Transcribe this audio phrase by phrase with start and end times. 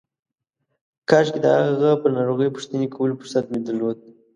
[1.09, 3.97] کاشکې د هغه پر ناروغۍ پوښتنې کولو فرصت مې درلود.